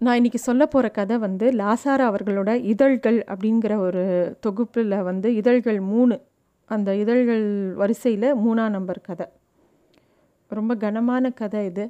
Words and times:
நான் 0.00 0.18
இன்றைக்கி 0.20 0.34
சொல்ல 0.34 0.66
போகிற 0.66 0.88
கதை 0.90 1.18
வந்து 1.18 1.50
லாசாரா 1.50 2.04
அவர்களோட 2.08 2.50
இதழ்கள் 2.62 3.24
அப்படிங்கிற 3.26 3.76
ஒரு 3.76 4.02
தொகுப்பில் 4.40 4.94
வந்து 5.02 5.34
இதழ்கள் 5.34 5.80
மூணு 5.80 6.20
அந்த 6.64 6.94
இதழ்கள் 6.94 7.72
வரிசையில் 7.74 8.34
மூணாம் 8.34 8.68
நம்பர் 8.68 9.00
கதை. 9.00 9.26
ரொம்ப 10.48 10.74
கனமான 10.74 11.30
கதை 11.30 11.64
இது. 11.64 11.88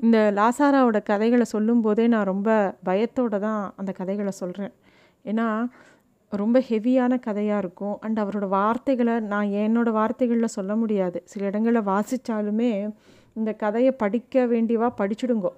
இந்த 0.00 0.32
லாசாராவோட 0.36 1.02
கதைகளை 1.02 1.44
சொல்லும்போதே 1.44 2.06
நான் 2.06 2.24
ரொம்ப 2.24 2.74
பயத்தோடு 2.82 3.40
தான் 3.40 3.72
அந்த 3.76 3.92
கதைகளை 3.92 4.32
சொல்கிறேன் 4.32 4.72
ஏன்னா 5.24 5.68
ரொம்ப 6.30 6.62
ஹெவியான 6.68 7.18
கதையாக 7.20 7.58
இருக்கும். 7.58 7.96
அண்ட் 8.00 8.18
அவரோட 8.18 8.48
வார்த்தைகளை 8.48 9.20
நான் 9.20 9.46
என்னோடய 9.46 9.90
வார்த்தைகளில் 9.90 10.56
சொல்ல 10.58 10.76
முடியாது. 10.76 11.22
சில 11.24 11.46
இடங்களில் 11.46 11.88
வாசித்தாலுமே 11.92 12.94
இந்த 13.34 13.52
கதையை 13.52 13.92
படிக்க 13.92 14.46
வேண்டியவா 14.46 14.90
படிச்சுடுங்கோ. 14.98 15.52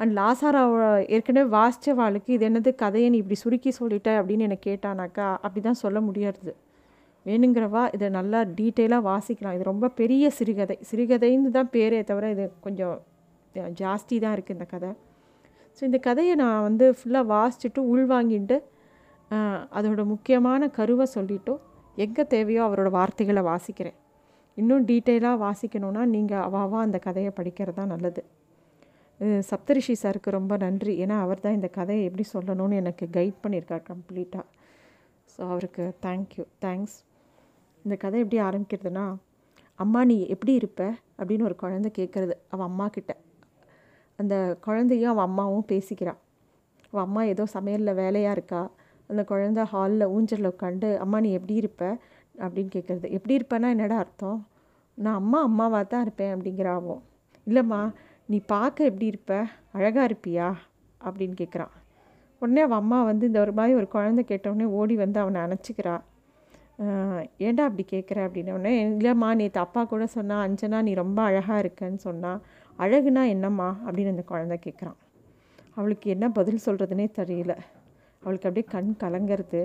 அண்ட் 0.00 0.12
லாசாராவை 0.18 0.86
ஏற்கனவே 1.16 1.48
வாசித்த 1.56 1.94
வாழ்க்கை 2.00 2.32
இது 2.36 2.44
என்னது 2.48 2.70
கதையை 2.82 3.08
நீ 3.14 3.18
இப்படி 3.22 3.38
சுருக்கி 3.44 3.70
சொல்லிட்ட 3.80 4.10
அப்படின்னு 4.20 4.46
எனக்கு 4.48 4.66
கேட்டானாக்கா 4.70 5.26
அப்படி 5.44 5.60
தான் 5.68 5.82
சொல்ல 5.84 5.98
முடியாது 6.08 6.52
வேணுங்கிறவா 7.26 7.82
இதை 7.96 8.06
நல்லா 8.18 8.40
டீட்டெயிலாக 8.58 9.02
வாசிக்கலாம். 9.10 9.54
இது 9.56 9.64
ரொம்ப 9.70 9.90
பெரிய 10.00 10.24
சிறுகதை. 10.38 10.76
சிறுகதைன்னு 10.88 11.50
தான் 11.56 11.70
பேரே 11.76 12.00
தவிர 12.10 12.30
இது 12.34 12.44
கொஞ்சம் 12.66 12.96
ஜாஸ்தி 13.80 14.16
தான் 14.24 14.34
இருக்குது 14.36 14.56
இந்த 14.56 14.66
கதை. 14.74 14.90
ஸோ 15.76 15.82
இந்த 15.88 15.98
கதையை 16.08 16.34
நான் 16.42 16.64
வந்து 16.68 16.86
ஃபுல்லாக 16.98 17.26
வாசிச்சுட்டு 17.34 17.80
உள்வாங்கிட்டு 17.92 18.56
அதோட 19.78 20.00
முக்கியமான 20.12 20.68
கருவை 20.78 21.06
சொல்லிவிட்டு 21.16 21.54
எங்கே 22.04 22.24
தேவையோ 22.34 22.62
அவரோட 22.68 22.88
வார்த்தைகளை 22.98 23.42
வாசிக்கிறேன். 23.50 23.98
இன்னும் 24.56 24.84
டீட்டெயிலாக 24.90 25.36
வாசிக்கணுன்னா 25.46 26.02
நீங்கள் 26.14 26.44
அவாவா 26.48 26.78
அந்த 26.86 26.98
கதையை 27.06 27.30
படிக்கிறது 27.38 27.78
தான் 27.80 27.92
நல்லது. 27.94 28.22
சப்தரிஷி 29.50 29.94
சாருக்கு 30.02 30.30
ரொம்ப 30.30 30.54
நன்றி. 30.56 30.92
ஏன்னா 31.04 31.16
அவர் 31.20 31.40
தான் 31.40 31.56
இந்த 31.58 31.68
கதையை 31.68 32.02
எப்படி 32.08 32.24
சொல்லணும்னு 32.32 32.80
எனக்கு 32.82 33.04
கைட் 33.16 33.38
பண்ணியிருக்கார் 33.42 33.84
கம்ப்ளீட்டாக 33.90 34.44
ஸோ 35.32 35.40
அவருக்கு 35.52 35.84
தேங்க்யூ 36.06 36.44
தேங்க்ஸ் 36.64 36.96
இந்த 37.84 37.94
கதை 37.96 38.18
எப்படி 38.24 38.40
ஆரம்பிக்கிறதுனா 38.48 39.04
அம்மா 39.78 40.00
நீ 40.04 40.16
எப்படி 40.34 40.52
இருப்ப? 40.54 40.82
அப்படின்னு 41.18 41.46
ஒரு 41.48 41.56
குழந்த 41.62 41.88
கேட்குறது 41.98 42.34
அவள் 42.52 42.66
அம்மா 42.66 42.86
கிட்ட. 42.88 43.12
அந்த 44.18 44.34
குழந்தையும் 44.60 45.12
அவள் 45.12 45.26
அம்மாவும் 45.28 45.66
பேசிக்கிறாள் 45.72 46.20
அவள் 46.92 47.04
அம்மா 47.06 47.22
ஏதோ 47.32 47.44
சமையலில் 47.54 47.98
வேலையாக 48.02 48.36
இருக்கா? 48.36 48.62
அந்த 49.10 49.22
குழந்த 49.30 49.62
ஹாலில் 49.72 50.06
ஊஞ்சலில் 50.16 50.52
உட்காந்து 50.52 50.90
அம்மா 51.04 51.20
நீ 51.20 51.30
எப்படி 51.32 51.54
இருப்ப? 51.54 51.82
அப்படின்னு 52.34 52.70
கேட்குறது 52.76 53.08
எப்படி 53.10 53.34
இருப்பேன்னா 53.38 53.68
என்னடா 53.76 53.96
அர்த்தம்? 53.96 54.38
நான் 54.98 55.14
அம்மா 55.14 55.38
அம்மாவாக 55.42 55.84
தான் 55.84 56.04
இருப்பேன் 56.06 56.32
அப்படிங்கிறாவும் 56.34 57.02
இல்லைம்மா 57.46 57.80
நீ 58.28 58.38
பார்க்க 58.46 58.84
எப்படி 58.84 59.06
இருப்ப? 59.06 59.32
அழகாக 59.72 60.06
இருப்பியா? 60.08 60.46
அப்படின்னு 61.04 61.34
கேட்குறான் 61.40 61.72
உடனே 62.42 62.60
அவன் 62.60 62.78
அம்மா 62.78 62.98
வந்து 63.02 63.24
இந்த 63.26 63.38
ஒரு 63.40 63.52
மாதிரி 63.52 63.74
ஒரு 63.76 63.88
குழந்தை 63.88 64.22
கேட்டவுடனே 64.24 64.66
ஓடி 64.70 64.94
வந்து 64.96 65.18
அவனை 65.20 65.38
அணைச்சிக்கிறா. 65.40 65.94
ஏன்டா 67.38 67.62
அப்படி 67.68 67.84
கேட்குற 67.90 68.18
அப்படின்னோடனே 68.26 68.72
இல்லைம்மா 68.92 69.28
நேற்று 69.34 69.60
அப்பா 69.60 69.82
கூட 69.84 70.06
சொன்னா 70.06 70.36
அஞ்சனா 70.46 70.78
நீ 70.82 70.92
ரொம்ப 70.94 71.18
அழகாக 71.22 71.58
இருக்கன்னு 71.64 72.00
சொன்னால் 72.06 72.40
அழகுனா 72.78 73.22
என்னம்மா? 73.28 73.68
அப்படின்னு 73.86 74.12
அந்த 74.14 74.22
குழந்தை 74.22 74.58
கேட்குறான் 74.66 74.98
அவளுக்கு 75.74 76.10
என்ன 76.10 76.26
பதில் 76.30 76.64
சொல்கிறதுனே 76.66 77.06
தெரியல. 77.20 77.52
அவளுக்கு 78.22 78.48
அப்படியே 78.48 78.66
கண் 78.70 78.92
கலங்கிறது. 79.02 79.62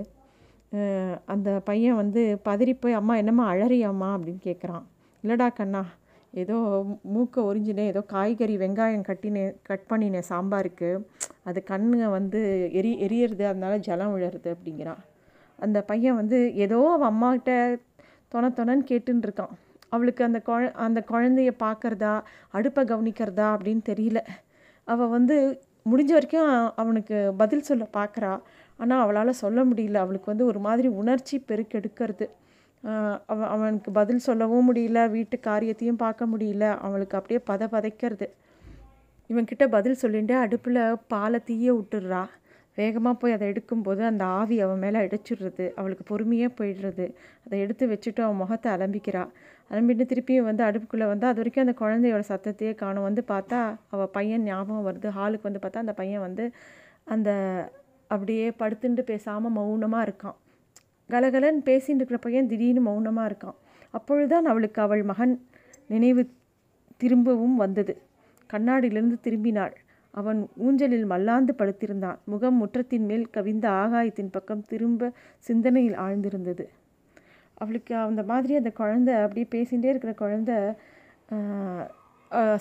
அந்த 1.26 1.50
பையன் 1.64 1.96
வந்து 1.96 2.22
பதறி 2.46 2.74
போய் 2.80 3.00
அம்மா 3.02 3.16
என்னம்மா 3.16 3.46
அழறியாம்மா? 3.54 4.10
அப்படின்னு 4.16 4.42
கேட்குறான் 4.50 4.86
இல்லைடா 5.24 5.48
கண்ணா 5.54 5.82
ஏதோ 6.34 6.58
மூக்கை 7.14 7.44
ஒரிஞ்சினேன் 7.44 7.92
ஏதோ 7.94 8.02
காய்கறி 8.02 8.58
வெங்காயம் 8.58 9.06
கட்டினேன் 9.08 9.54
கட் 9.64 9.86
பண்ணினேன் 9.90 10.28
சாம்பாருக்கு. 10.30 10.90
அது 11.44 11.64
கண்ணுங்க 11.64 12.08
வந்து 12.10 12.42
எரி 12.74 12.92
எரியறது 13.06 13.46
அதனால 13.46 13.78
ஜலம் 13.78 14.14
விழருது 14.16 14.50
அப்படிங்கிறான். 14.56 15.02
அந்த 15.60 15.82
பையன் 15.82 16.16
வந்து 16.16 16.56
ஏதோ 16.56 16.80
அவன் 16.90 17.10
அம்மாக்கிட்ட 17.14 17.54
தொண 18.34 18.50
தொணன்னு 18.50 18.86
கேட்டுன்னு 18.92 19.26
இருக்கான். 19.28 19.54
அவளுக்கு 19.90 20.24
அந்த 20.24 20.40
குழ 20.40 20.72
அந்த 20.86 21.00
குழந்தைய 21.12 21.52
பார்க்குறதா 21.60 22.14
அடுப்பை 22.50 22.84
கவனிக்கிறதா 22.84 23.48
அப்படின்னு 23.56 23.84
தெரியல. 23.92 24.20
அவள் 24.88 25.08
வந்து 25.08 25.36
முடிஞ்ச 25.92 26.12
வரைக்கும் 26.12 26.74
அவனுக்கு 26.76 27.34
பதில் 27.38 27.68
சொல்ல 27.70 27.84
பார்க்குறா. 27.94 28.32
ஆனால் 28.78 29.02
அவளால் 29.02 29.40
சொல்ல 29.44 29.60
முடியல. 29.66 29.94
அவளுக்கு 29.94 30.26
வந்து 30.26 30.46
ஒரு 30.46 30.60
மாதிரி 30.60 30.88
உணர்ச்சி 30.88 31.46
பெருக்கெடுக்கிறது. 31.48 32.26
அவன் 33.26 33.50
அவனுக்கு 33.54 33.92
பதில் 33.92 34.26
சொல்லவும் 34.28 34.68
முடியல 34.70 35.00
வீட்டு 35.10 35.40
காரியத்தையும் 35.40 36.02
பார்க்க 36.06 36.26
முடியல. 36.26 36.66
அவளுக்கு 36.78 37.18
அப்படியே 37.18 37.40
பத 37.50 37.68
பதைக்கிறது. 37.76 38.28
இவன்கிட்ட 39.30 39.66
பதில் 39.68 40.02
சொல்லிட்டு 40.04 40.36
அடுப்பில் 40.36 40.82
பாலை 41.08 41.40
தீய 41.44 41.74
விட்டுடுறா. 41.74 42.24
வேகமாக 42.78 43.16
போய் 43.22 43.36
அதை 43.36 43.46
எடுக்கும்போது 43.52 44.02
அந்த 44.12 44.24
ஆவி 44.40 44.58
அவன் 44.62 44.80
மேலே 44.80 45.00
அடிச்சிடுறது. 45.00 45.66
அவளுக்கு 45.76 46.04
பொறுமையாக 46.04 46.52
போயிடுறது. 46.60 47.06
அதை 47.46 47.60
எடுத்து 47.60 47.86
வச்சுட்டு 47.88 48.22
அவன் 48.26 48.42
முகத்தை 48.44 48.70
அலம்பிக்கிறா. 48.72 49.24
அலம்பிட்டு 49.72 50.06
திருப்பியும் 50.12 50.48
வந்து 50.50 50.64
அடுப்புக்குள்ளே 50.64 51.08
வந்து 51.14 51.26
அது 51.28 51.40
வரைக்கும் 51.42 51.66
அந்த 51.66 51.76
குழந்தையோட 51.82 52.24
சத்தத்தையே 52.34 52.76
காணும். 52.76 53.08
வந்து 53.10 53.24
பார்த்தா 53.28 53.60
அவள் 53.90 54.14
பையன் 54.18 54.44
ஞாபகம் 54.44 54.88
வருது. 54.90 55.10
ஹாலுக்கு 55.18 55.48
வந்து 55.50 55.64
பார்த்தா 55.66 55.84
அந்த 55.86 55.94
பையன் 55.94 56.26
வந்து 56.28 56.46
அந்த 57.06 57.30
அப்படியே 58.08 58.50
படுத்துட்டு 58.62 59.04
பேசாமல் 59.12 59.52
மௌனமாக 59.52 60.08
இருக்கான். 60.08 60.38
கலகலன்னு 61.10 61.62
பேசின்னு 61.70 62.00
இருக்கிற 62.00 62.20
பையன் 62.20 62.50
திடீர்னு 62.52 62.82
மௌனமாக 62.88 63.30
இருக்கான்? 63.30 63.58
அப்பொழுதுதான் 63.94 64.46
அவளுக்கு 64.46 64.80
அவள் 64.82 65.04
மகன் 65.04 65.36
நினைவு 65.90 66.24
திரும்பவும் 67.02 67.56
வந்தது. 67.56 67.94
கண்ணாடியிலிருந்து 68.50 69.18
திரும்பினாள். 69.26 69.76
அவன் 70.14 70.40
ஊஞ்சலில் 70.66 71.08
மல்லாந்து 71.12 71.54
படுத்திருந்தான். 71.58 72.20
முகம் 72.24 72.58
முற்றத்தின் 72.62 73.08
மேல் 73.10 73.26
கவிந்த 73.30 73.66
ஆகாயத்தின் 73.82 74.32
பக்கம் 74.32 74.64
திரும்ப 74.72 75.12
சிந்தனையில் 75.48 75.98
ஆழ்ந்திருந்தது. 76.06 76.66
அவளுக்கு 77.62 77.94
அந்த 78.08 78.22
மாதிரி 78.24 78.54
அந்த 78.60 78.72
குழந்த 78.80 79.10
அப்படியே 79.24 79.48
பேசிகிட்டே 79.56 79.90
இருக்கிற 79.94 80.14
குழந்த 80.22 80.52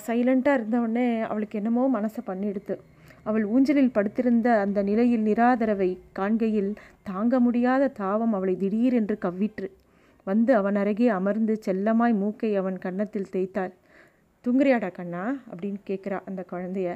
சைலண்ட்டாக 0.07 0.57
இருந்தவுடனே 0.59 1.05
அவளுக்கு 1.29 1.57
என்னமோ 1.59 1.83
மனசை 1.97 2.21
பண்ணிடுது 2.25 2.75
அவள் 3.23 3.45
ஊஞ்சலில் 3.45 3.91
படுத்திருந்த 3.91 4.59
அந்த 4.59 4.83
நிலையில் 4.83 5.23
நிராதரவை 5.23 5.97
காண்கையில் 6.19 6.75
தாங்க 7.03 7.39
முடியாத 7.39 7.87
தாவம் 7.87 8.33
அவளை 8.33 8.57
திடீரென்று 8.57 9.17
கவ்விற்று. 9.21 9.69
வந்து 10.23 10.55
அவன் 10.55 10.75
அருகே 10.75 11.07
அமர்ந்து 11.07 11.59
செல்லமாய் 11.65 12.13
மூக்கை 12.13 12.55
அவன் 12.55 12.77
கன்னத்தில் 12.77 13.31
தேய்த்தாள். 13.31 13.71
தூங்குறியாடா 14.45 14.91
கண்ணா? 14.91 15.41
அப்படின்னு 15.51 15.79
கேட்குறா 15.87 16.19
அந்த 16.25 16.45
குழந்தைய. 16.51 16.95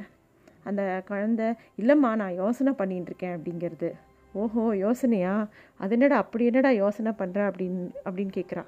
அந்த 0.63 1.03
குழந்த 1.09 1.55
இல்லைம்மா 1.77 2.15
நான் 2.15 2.33
யோசனை 2.33 2.73
பண்ணின்னு 2.77 3.01
இருக்கேன் 3.01 3.35
அப்படிங்கிறது. 3.37 3.91
ஓஹோ 4.33 4.75
யோசனையா? 4.75 5.47
அது 5.77 5.91
என்னடா 5.91 6.17
அப்படி 6.17 6.45
என்னடா 6.45 6.69
யோசனை 6.69 7.11
பண்ணுற 7.17 7.39
அப்படின்னு 7.49 7.91
அப்படின்னு 8.05 8.31
கேட்குறா. 8.39 8.63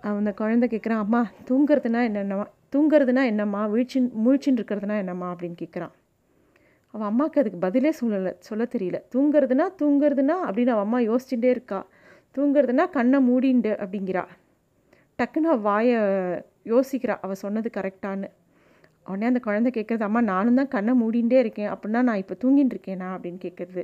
அந்த 0.00 0.32
குழந்தை 0.32 0.68
கேட்குறான் 0.68 1.02
அம்மா 1.04 1.26
தூங்குறதுனா 1.48 2.00
என்னென்னம்மா 2.08 2.46
தூங்குறதுனா 2.72 3.24
என்னம்மா? 3.24 3.66
வீழ்ச்சி 3.66 4.00
முழிச்சின்னு 4.24 4.58
இருக்கிறதுனா 4.60 4.96
என்னம்மா? 4.96 5.34
அப்படின்னு 5.34 5.56
கேட்குறான் 5.62 5.92
அவன் 6.94 7.08
அம்மாவுக்கு 7.10 7.40
அதுக்கு 7.40 7.60
பதிலே 7.66 7.90
சொல்லலை 8.00 8.32
சொல்ல 8.48 8.64
தெரியல. 8.74 8.98
தூங்குறதுனா 9.14 9.66
தூங்குறதுனா 9.82 10.34
அப்படின்னு 10.46 10.72
அவன் 10.74 10.86
அம்மா 10.86 10.98
யோசிச்சுட்டே 11.08 11.50
இருக்கா. 11.56 11.80
தூங்குறதுனா 12.36 12.84
கண்ணை 12.96 13.18
மூடிண்டு 13.28 13.72
அப்படிங்கிறா. 13.84 14.24
டக்குன்னு 15.18 15.50
அவள் 15.52 15.66
வாயை 15.68 15.98
யோசிக்கிறா 16.72 17.14
அவள் 17.24 17.42
சொன்னது 17.44 17.70
கரெக்டான்னு 17.76 18.28
உடனே 19.08 19.26
அந்த 19.26 19.40
குழந்தை 19.46 19.70
கேட்குறது 19.76 20.04
அம்மா 20.08 20.20
நானும் 20.30 20.58
தான் 20.60 20.70
கண்ணை 20.74 20.92
மூடிண்டே 21.00 21.38
இருக்கேன். 21.44 21.70
அப்படின்னா 21.72 22.02
நான் 22.08 22.20
இப்போ 22.22 22.34
தூங்கிட்டு 22.44 22.74
இருக்கேனா? 22.76 23.08
அப்படின்னு 23.14 23.40
கேட்குறது. 23.46 23.82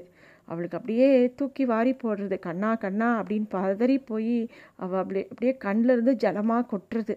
அவளுக்கு 0.48 0.76
அப்படியே 0.76 1.08
தூக்கி 1.38 1.64
வாரி 1.64 1.92
போடுறது 2.02 2.36
கண்ணா 2.38 2.70
கண்ணா 2.74 3.08
அப்படின்னு 3.22 3.48
பதறி 3.54 3.96
போய் 4.06 4.36
அவள் 4.76 5.00
அப்படியே 5.02 5.24
அப்படியே 5.32 5.52
கண்ணிலேருந்து 5.64 6.14
ஜலமாக 6.24 6.64
கொட்டுறது. 6.72 7.14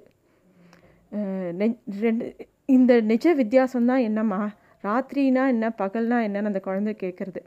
ரெண்டு 2.03 2.35
இந்த 2.75 2.93
நிஜ 3.11 3.25
வித்தியாசம்தான் 3.35 4.05
என்னம்மா? 4.09 4.41
ராத்திரினா 4.83 5.43
என்ன 5.47 5.65
பகல்னா 5.77 6.17
என்னன்னு 6.27 6.51
அந்த 6.51 6.59
குழந்தை 6.59 6.93
கேட்குறது. 7.03 7.41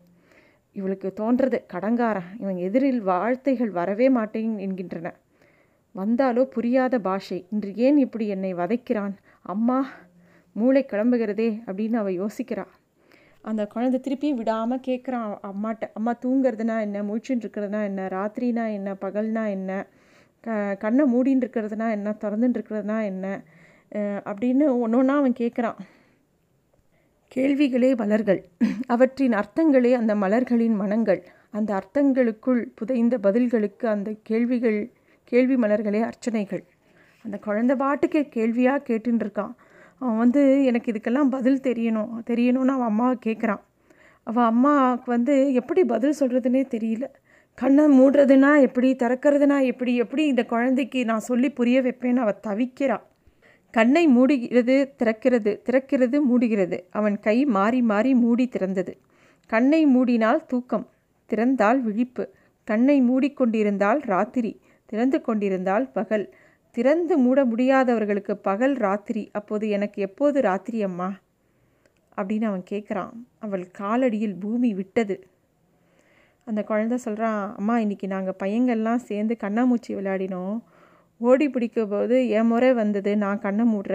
இவளுக்கு 0.76 1.08
தோன்றது 1.20 1.58
கடங்காரன் 1.72 2.30
இவன் 2.40 2.56
எதிரில் 2.56 3.02
வார்த்தைகள் 3.02 3.70
வரவே 3.70 4.08
மாட்டேன் 4.08 4.56
என்கின்றன. 4.56 5.10
வந்தாலோ 5.94 6.42
புரியாத 6.44 6.94
பாஷை. 6.98 7.38
இன்று 7.50 7.70
ஏன் 7.74 7.96
இப்படி 7.96 8.26
என்னை 8.28 8.54
வதைக்கிறான்? 8.54 9.14
அம்மா 9.42 9.78
மூளை 10.56 10.82
கிளம்புகிறதே 10.92 11.48
அப்படின்னு 11.66 11.94
அவள் 11.94 12.18
யோசிக்கிறாள் 12.18 12.74
அந்த 13.42 13.62
குழந்தை 13.66 13.98
திருப்பியும் 14.00 14.38
விடாமல் 14.40 14.84
கேட்குறான் 14.86 15.26
அம்மாட்ட. 15.50 15.84
அம்மா 15.94 16.12
தூங்குறதுனா 16.24 16.76
என்ன? 16.80 17.02
முழிச்சுட்டு 17.02 17.44
இருக்கிறதுனா 17.44 17.80
என்ன? 17.84 18.06
ராத்திரினா 18.06 18.64
என்ன? 18.72 18.92
பகல்னா 19.00 19.44
என்ன? 19.48 19.86
க 20.44 20.76
கண்ணை 20.78 21.04
மூடின்னு 21.12 21.44
இருக்கிறதுனா 21.44 21.88
என்ன? 21.90 22.14
திறந்துட்டு 22.20 22.58
இருக்கிறதுனா 22.58 22.96
என்ன? 23.04 23.26
அப்படின்னு 24.30 24.64
ஒன்று 24.80 24.98
ஒன்றா 24.98 25.16
அவன் 25.16 25.38
கேட்குறான். 25.38 25.78
கேள்விகளே 27.32 27.96
மலர்கள். 27.96 28.40
அவற்றின் 28.86 29.32
அர்த்தங்களே 29.32 29.92
அந்த 29.92 30.14
மலர்களின் 30.14 30.74
மனங்கள். 30.74 31.20
அந்த 31.50 31.70
அர்த்தங்களுக்குள் 31.78 32.62
புதைந்த 32.74 33.18
பதில்களுக்கு 33.22 33.86
அந்த 33.86 34.14
கேள்விகள் 34.22 34.80
கேள்வி 35.24 35.56
மலர்களே 35.56 36.00
அர்ச்சனைகள். 36.00 36.62
அந்த 37.24 37.36
குழந்த 37.46 37.72
பாட்டுக்கே 37.76 38.22
கேள்வியாக 38.28 38.82
கேட்டுன்னு 38.88 39.24
இருக்கான் 39.24 39.54
அவன் 39.98 40.18
வந்து 40.18 40.64
எனக்கு 40.64 40.92
இதுக்கெல்லாம் 40.92 41.30
பதில் 41.30 41.60
தெரியணும். 41.60 42.10
தெரியணும்னு 42.26 42.74
அவன் 42.76 42.90
அம்மாவை 42.92 43.16
கேட்குறான் 43.26 43.62
அவள் 44.26 44.44
அம்மாவுக்கு 44.44 45.08
வந்து 45.10 45.52
எப்படி 45.52 45.84
பதில் 45.84 46.18
சொல்கிறதுனே 46.20 46.62
தெரியல. 46.74 47.04
கண்ணை 47.58 47.84
மூடுறதுனா 47.98 48.60
எப்படி 48.60 48.88
திறக்கிறதுனா 48.94 49.58
எப்படி 49.64 49.92
எப்படி 49.96 50.26
இந்த 50.26 50.44
குழந்தைக்கு 50.44 51.04
நான் 51.04 51.28
சொல்லி 51.28 51.48
புரிய 51.50 51.82
வைப்பேன்னு 51.82 52.24
அவள் 52.24 52.42
தவிக்கிறாள் 52.46 53.04
கண்ணை 53.76 54.08
மூடுகிறது 54.08 54.76
திறக்கிறது 54.98 55.60
திறக்கிறது 55.62 56.20
மூடுகிறது. 56.30 56.84
அவன் 56.90 57.18
கை 57.18 57.44
மாறி 57.44 57.82
மாறி 57.82 58.14
மூடி 58.14 58.48
திறந்தது. 58.48 58.94
கண்ணை 59.46 59.86
மூடினால் 59.86 60.46
தூக்கம் 60.46 60.88
திறந்தால் 61.26 61.80
விழிப்பு. 61.80 62.28
கண்ணை 62.64 63.02
மூடிக்கொண்டிருந்தால் 63.02 63.98
ராத்திரி 64.02 64.60
திறந்து 64.86 65.20
கொண்டிருந்தால் 65.20 65.90
பகல். 65.90 66.34
திறந்து 66.70 67.18
மூட 67.18 67.44
முடியாதவர்களுக்கு 67.44 68.36
பகல் 68.36 68.72
ராத்திரி. 68.72 69.28
அப்போது 69.32 69.68
எனக்கு 69.68 70.02
எப்போது 70.02 70.40
ராத்திரி 70.40 70.82
அம்மா? 70.82 71.12
அப்படின்னு 72.16 72.44
அவன் 72.44 72.64
கேட்குறான். 72.70 73.12
அவள் 73.38 73.70
காலடியில் 73.78 74.40
பூமி 74.40 74.74
விட்டது. 74.74 75.26
அந்த 76.44 76.64
குழந்த 76.68 76.94
சொல்கிறான் 76.94 77.54
அம்மா 77.56 77.78
இன்றைக்கி 77.78 78.06
நாங்கள் 78.06 78.38
பையங்கள்லாம் 78.42 78.96
சேர்ந்து 78.96 79.36
கண்ணாமூச்சி 79.40 79.88
விளையாடினோம். 79.88 80.60
ஓடி 81.20 81.46
பிடிக்கும் 81.48 81.92
போது 81.92 82.16
என் 82.38 82.50
முறை 82.50 82.70
வந்தது 82.72 83.12
நான் 83.16 83.44
கண்ணை 83.44 83.64
மூடுற 83.72 83.94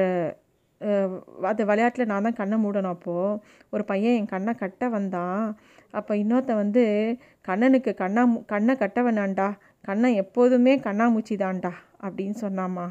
அந்த 1.50 1.64
விளையாட்டில் 1.70 2.10
நான் 2.12 2.26
தான் 2.28 2.40
கண்ணை 2.40 2.58
மூடணும் 2.64 2.94
அப்போது 2.96 3.40
ஒரு 3.70 3.84
பையன் 3.84 4.18
என் 4.20 4.32
கண்ணை 4.34 4.54
கட்ட 4.54 4.84
வந்தான். 4.90 5.44
அப்போ 5.94 6.14
இன்னொருத்த 6.16 6.54
வந்து 6.56 6.84
கண்ணனுக்கு 7.42 7.92
கண்ணா 7.94 8.24
கண்ணை 8.46 8.74
கட்ட 8.76 9.00
வேணாண்டா 9.04 9.48
கண்ணை 9.82 10.10
எப்போதுமே 10.24 10.74
கண்ணாமூச்சி 10.88 11.36
தான்டா 11.36 11.72
அப்படின்னு 12.04 12.38
சொன்னாம்மா. 12.46 12.88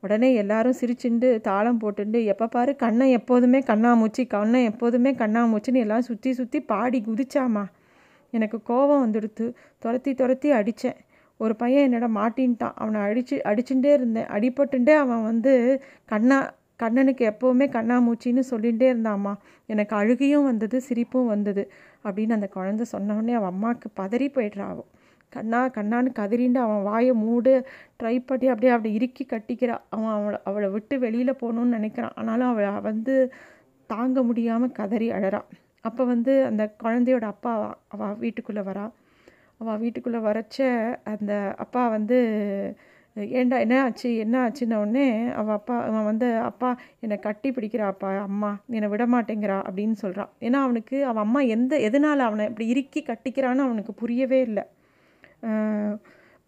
உடனே 0.00 0.28
எல்லாரும் 0.34 0.78
சிரிச்சுண்டு 0.80 1.28
தாளம் 1.40 1.80
போட்டுண்டு 1.82 2.18
எப்போ 2.24 2.46
பாரு 2.46 2.72
கண்ணை 2.76 3.06
எப்போதுமே 3.10 3.60
கண்ணாமூச்சி 3.70 4.22
கண்ணை 4.26 4.60
எப்போதுமே 4.70 5.10
கண்ணாமூச்சின்னு 5.22 5.84
எல்லாம் 5.84 6.06
சுற்றி 6.08 6.30
சுற்றி 6.32 6.58
பாடி 6.72 6.98
குதிச்சாமா 7.06 7.64
எனக்கு 8.32 8.58
கோபம் 8.62 9.02
வந்துடுத்து 9.04 9.46
துரத்தி 9.78 10.12
துரத்தி 10.14 10.50
அடித்தேன் 10.52 11.00
ஒரு 11.44 11.54
பையன் 11.62 11.86
என்னோட 11.86 12.08
மாட்டின்ட்டான். 12.18 12.74
அவனை 12.82 12.98
அடிச்சு 13.08 13.36
அடிச்சுட்டே 13.50 13.90
இருந்தேன். 13.98 14.28
அடிபட்டுண்டே 14.36 14.94
அவன் 15.04 15.22
வந்து 15.30 15.52
கண்ணா 16.12 16.38
கண்ணனுக்கு 16.80 17.24
எப்போவுமே 17.30 17.66
கண்ணாமூச்சின்னு 17.76 18.42
சொல்லிகிட்டே 18.50 18.86
இருந்தாம்மா. 18.92 19.32
எனக்கு 19.72 19.94
அழுகையும் 19.96 20.48
வந்தது 20.50 20.76
சிரிப்பும் 20.80 21.30
வந்தது 21.34 21.62
அப்படின்னு 22.04 22.36
அந்த 22.38 22.48
குழந்தை 22.56 22.84
சொன்னோடனே 22.94 23.34
அவன் 23.40 23.52
அம்மாவுக்கு 23.54 23.88
பதறி 24.00 24.28
போய்ட்றாவும் 24.36 24.90
கண்ணா 25.32 25.60
கண்ணான்னு 25.76 26.10
கதறிண்டு 26.18 26.58
அவன் 26.64 26.82
வாயை 26.88 27.12
மூடு 27.24 27.52
ட்ரை 28.00 28.14
பண்ணி 28.26 28.46
அப்படியே 28.52 28.72
அப்படி 28.76 28.90
இறுக்கி 28.98 29.24
கட்டிக்கிறான் 29.26 29.84
அவன் 29.94 30.12
அவளை 30.16 30.38
அவளை 30.48 30.68
விட்டு 30.68 30.94
வெளியில் 31.04 31.40
போகணுன்னு 31.42 31.76
நினைக்கிறான். 31.78 32.16
ஆனாலும் 32.20 32.50
அவளை 32.52 32.72
வந்து 32.90 33.14
தாங்க 33.90 34.18
முடியாமல் 34.22 34.76
கதறி 34.80 35.08
அழறான் 35.18 35.48
அப்போ 35.88 36.02
வந்து 36.04 36.32
அந்த 36.50 36.62
குழந்தையோட 36.82 37.24
அப்பா 37.34 37.52
அவள் 37.94 38.20
வீட்டுக்குள்ளே 38.24 38.62
வரா. 38.70 38.84
அவள் 39.62 39.82
வீட்டுக்குள்ளே 39.82 40.20
வரச்ச 40.28 40.58
அந்த 41.12 41.32
அப்பா 41.58 41.82
வந்து 41.88 42.18
ஏண்டா 43.38 43.56
என்ன 43.58 43.76
ஆச்சு? 43.82 44.10
என்ன 44.16 44.36
ஆச்சுன்ன 44.44 44.76
உடனே 44.76 45.06
அவள் 45.32 45.54
அப்பா 45.54 45.74
அவன் 45.88 46.04
வந்து 46.04 46.28
அப்பா 46.40 46.68
என்னை 47.00 47.16
கட்டி 47.18 47.48
பிடிக்கிறா 47.50 47.86
அப்பா 47.92 48.10
அம்மா 48.20 48.50
என்னை 48.70 48.88
விட 48.88 49.04
மாட்டேங்கிறா 49.06 49.58
அப்படின்னு 49.68 49.96
சொல்கிறான் 50.02 50.30
ஏன்னா 50.40 50.60
அவனுக்கு 50.66 50.98
அவன் 51.04 51.24
அம்மா 51.26 51.40
எந்த 51.56 51.76
எதனால் 51.88 52.26
அவனை 52.28 52.46
இப்படி 52.50 52.66
இறுக்கி 52.66 53.02
கட்டிக்கிறான்னு 53.02 53.66
அவனுக்கு 53.68 53.94
புரியவே 53.94 54.40
இல்லை. 54.48 54.64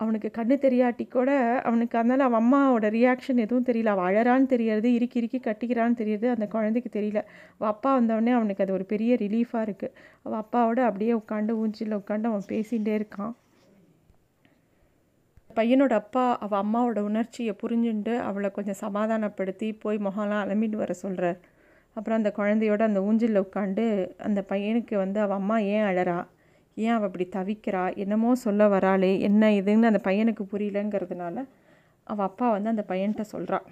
அவனுக்கு 0.00 0.29
கண்ணு 0.38 0.56
தெரியாட்டி 0.64 1.05
கூட 1.08 1.31
அவனுக்கு 1.62 1.99
அதனால் 1.99 2.25
அவன் 2.26 2.41
அம்மாவோட 2.43 2.87
ரியாக்ஷன் 2.96 3.43
எதுவும் 3.44 3.67
தெரியல. 3.67 3.93
அவள் 3.94 4.08
அழறான்னு 4.11 4.46
தெரியறது 4.46 4.88
இறுக்கி 4.94 5.19
இறுக்கி 5.19 5.41
கட்டிக்கிறான்னு 5.41 6.00
தெரியுது 6.02 6.26
அந்த 6.35 6.46
குழந்தைக்கு 6.46 6.91
தெரியல. 6.99 7.20
அவள் 7.55 7.73
அப்பா 7.75 7.91
வந்தவொடனே 7.99 8.32
அவனுக்கு 8.38 8.64
அது 8.64 8.73
ஒரு 8.73 8.85
பெரிய 8.85 9.14
ரிலீஃபாக 9.17 9.67
இருக்குது 9.69 9.94
அவள் 10.23 10.41
அப்பாவோட 10.43 10.81
அப்படியே 10.88 11.12
உட்காந்து 11.12 11.55
ஊஞ்சில் 11.62 11.99
உட்காந்து 12.00 12.31
அவன் 12.32 12.50
பேசிகிட்டே 12.52 12.94
இருக்கான். 13.00 13.32
பையனோட 15.56 15.93
அப்பா 15.94 16.25
அவள் 16.41 16.62
அம்மாவோட 16.64 17.00
உணர்ச்சியை 17.00 17.52
புரிஞ்சுண்டு 17.62 18.14
அவளை 18.19 18.50
கொஞ்சம் 18.50 18.81
சமாதானப்படுத்தி 18.85 19.73
போய் 19.75 19.99
முகம்லாம் 19.99 20.44
அலம்பிட்டு 20.44 20.76
வர 20.76 20.93
சொல்கிறார் 20.93 21.38
அப்புறம் 21.96 22.19
அந்த 22.19 22.31
குழந்தையோட 22.37 22.82
அந்த 22.82 23.00
ஊஞ்சலில் 23.02 23.44
உட்காந்து 23.44 23.85
அந்த 24.19 24.41
பையனுக்கு 24.49 24.94
வந்து 24.96 25.19
அவள் 25.20 25.37
அம்மா 25.37 25.58
ஏன் 25.75 25.87
அழறா? 25.91 26.17
ஏன் 26.76 26.91
அவள் 26.91 27.06
அப்படி 27.06 27.26
தவிக்கிறா? 27.32 27.97
என்னமோ 27.97 28.35
சொல்ல 28.35 28.69
வராளே 28.69 29.21
என்ன 29.21 29.50
இதுன்னு 29.50 29.91
அந்த 29.91 30.00
பையனுக்கு 30.05 30.44
புரியலங்கிறதுனால 30.53 31.37
அவள் 32.05 32.26
அப்பா 32.26 32.50
வந்து 32.50 32.69
அந்த 32.69 32.85
பையன்கிட்ட 32.88 33.21
சொல்கிறான் 33.21 33.67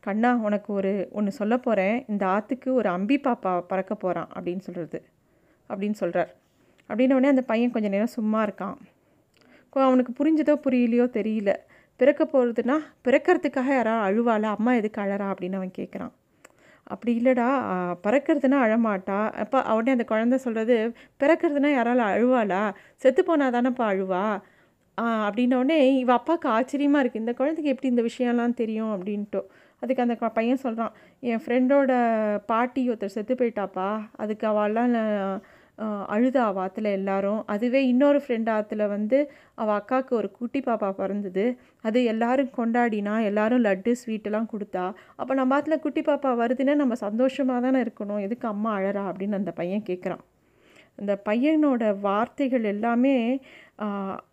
கண்ணா 0.00 0.36
உனக்கு 0.36 0.72
ஒரு 0.72 1.08
ஒன்று 1.12 1.32
சொல்ல 1.32 1.56
போகிறேன் 1.56 2.04
இந்த 2.08 2.26
ஆற்றுக்கு 2.26 2.74
ஒரு 2.74 2.88
அம்பி 2.88 3.16
பாப்பா 3.20 3.60
பறக்க 3.68 3.94
போகிறான் 3.94 4.28
அப்படின்னு 4.34 4.58
சொல்கிறது 4.58 4.98
அப்படின்னு 5.70 5.92
சொல்கிறார் 5.92 6.30
அப்படின்னோடனே 6.90 7.26
அந்த 7.26 7.42
பையன் 7.42 7.70
கொஞ்சம் 7.70 7.90
நேரம் 7.90 8.16
சும்மா 8.18 8.46
இருக்கான். 8.46 8.76
அவனுக்கு 9.70 10.12
புரிஞ்சதோ 10.18 10.54
புரியலையோ 10.66 11.06
தெரியல. 11.18 11.50
பிறக்க 12.00 12.22
போகிறதுனா 12.24 12.76
பிறக்கிறதுக்காக 13.04 13.68
யாராவது 13.68 14.06
அழுவாளா? 14.06 14.50
அம்மா 14.56 14.72
எதுக்கு 14.74 15.00
அழறா? 15.00 15.26
அப்படின்னு 15.32 15.54
அவன் 15.54 15.76
கேட்குறான் 15.78 16.12
அப்படி 16.94 17.12
இல்லைடா 17.20 17.48
பறக்கிறதுனா 18.04 18.58
அழமாட்டா. 18.66 19.18
அப்போ 19.42 19.58
உடனே 19.76 19.94
அந்த 19.96 20.06
குழந்த 20.12 20.36
சொல்கிறது 20.44 20.76
பிறக்கிறதுனா 21.22 21.70
யாரால 21.78 22.06
அழுவாளா? 22.12 22.62
செத்து 23.04 23.22
போனால் 23.28 23.54
தானேப்பா 23.56 23.86
அழுவா? 23.92 24.24
அப்படின்னோடனே 25.26 25.76
இவள் 26.02 26.18
அப்பாவுக்கு 26.18 26.48
ஆச்சரியமாக 26.56 27.02
இருக்குது 27.02 27.22
இந்த 27.24 27.32
குழந்தைக்கு 27.40 27.72
எப்படி 27.74 27.90
இந்த 27.92 28.02
விஷயம்லாம் 28.08 28.58
தெரியும்? 28.62 28.92
அப்படின்ட்டு. 28.96 29.40
அதுக்கு 29.82 30.04
அந்த 30.04 30.14
பையன் 30.38 30.62
சொல்கிறான் 30.64 30.94
என் 31.30 31.42
ஃப்ரெண்டோட 31.44 31.92
பாட்டி 32.50 32.82
ஒருத்தர் 32.90 33.14
செத்து 33.16 33.34
போயிட்டாப்பா. 33.40 33.88
அதுக்கு 34.22 34.46
அவள்லாம் 34.52 34.94
அழுதா 36.14 36.40
அவள் 36.48 36.62
ஆற்றுல 36.64 36.88
எல்லாரும். 36.98 37.40
அதுவே 37.54 37.80
இன்னொரு 37.90 38.18
ஃப்ரெண்ட் 38.24 38.50
ஆற்றுல 38.56 38.86
வந்து 38.94 39.18
அவள் 39.60 39.76
அக்காவுக்கு 39.80 40.12
ஒரு 40.20 40.28
குட்டி 40.38 40.60
பாப்பா 40.66 40.88
பிறந்தது. 41.00 41.44
அது 41.88 41.98
எல்லாரும் 42.12 42.50
கொண்டாடினா 42.58 43.14
எல்லாரும் 43.30 43.64
லட்டு 43.68 43.92
ஸ்வீட்டெல்லாம் 44.02 44.50
கொடுத்தா 44.52 44.84
அப்போ 45.20 45.32
நம்ம 45.40 45.56
ஆற்றுல 45.58 45.78
குட்டி 45.86 46.04
பாப்பா 46.10 46.32
வருதுன்னா 46.42 46.76
நம்ம 46.82 46.96
சந்தோஷமாக 47.06 47.64
தானே 47.66 47.80
இருக்கணும். 47.86 48.24
எதுக்கு 48.26 48.48
அம்மா 48.54 48.72
அழறா 48.80 49.04
அப்படின்னு 49.10 49.40
அந்த 49.42 49.54
பையன் 49.60 49.88
கேட்குறான் 49.90 50.24
அந்த 50.98 51.12
பையனோட 51.28 51.82
வார்த்தைகள் 52.00 52.64
எல்லாமே 52.74 53.16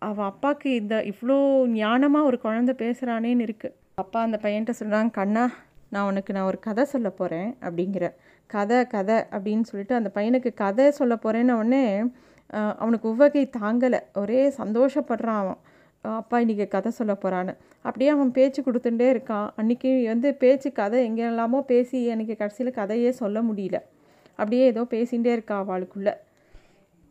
அவள் 0.08 0.28
அப்பாவுக்கு 0.30 0.70
இந்த 0.80 0.96
இவ்வளோ 1.12 1.36
ஞானமாக 1.76 2.28
ஒரு 2.30 2.38
குழந்த 2.44 2.72
பேசுகிறானேன்னு 2.82 3.46
இருக்குது 3.48 3.76
அப்பா 4.02 4.18
அந்த 4.26 4.38
பையன்கிட்ட 4.42 4.74
சொல்கிறாங்க 4.80 5.10
கண்ணா 5.10 5.44
நான் 5.92 6.08
உனக்கு 6.10 6.30
நான் 6.32 6.48
ஒரு 6.50 6.58
கதை 6.58 6.84
சொல்ல 6.84 7.08
போகிறேன் 7.10 7.50
அப்படிங்கிற. 7.66 8.04
கதை 8.46 8.78
கதை 8.86 9.16
அப்படின்னு 9.36 9.68
சொல்லிட்டு 9.70 9.94
அந்த 9.94 10.10
பையனுக்கு 10.14 10.50
கதை 10.54 10.86
சொல்ல 10.90 11.14
போகிறேன்னு 11.14 11.54
உடனே 11.60 11.84
அவனுக்கு 12.82 13.06
உவகை 13.14 13.44
தாங்கலை. 13.58 14.00
ஒரே 14.14 14.42
சந்தோஷப்படுறான் 14.58 15.40
அவன். 15.42 15.58
அப்பா 16.04 16.36
இன்றைக்கி 16.38 16.66
கதை 16.68 16.90
சொல்ல 16.98 17.12
போகிறான்னு 17.22 17.54
அப்படியே 17.82 18.10
அவன் 18.10 18.30
பேச்சு 18.32 18.60
கொடுத்துட்டே 18.62 19.06
இருக்கான். 19.14 19.48
அன்றைக்கி 19.60 19.90
வந்து 20.06 20.28
பேச்சு 20.34 20.68
கதை 20.72 20.98
எங்கெல்லாமோ 21.08 21.60
பேசி 21.72 21.98
எனக்கு 22.14 22.36
கடைசியில் 22.36 22.78
கதையே 22.80 23.10
சொல்ல 23.22 23.42
முடியல. 23.42 23.78
அப்படியே 24.38 24.64
ஏதோ 24.66 24.82
பேசிகிட்டே 24.94 25.32
இருக்கா 25.36 25.56
அவளுக்குள்ளே 25.64 26.14